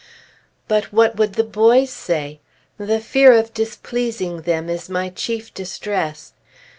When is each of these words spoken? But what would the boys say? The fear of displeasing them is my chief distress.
But 0.67 0.85
what 0.91 1.17
would 1.17 1.33
the 1.33 1.43
boys 1.43 1.91
say? 1.91 2.39
The 2.79 2.99
fear 2.99 3.33
of 3.37 3.53
displeasing 3.53 4.41
them 4.41 4.67
is 4.67 4.89
my 4.89 5.09
chief 5.09 5.53
distress. 5.53 6.33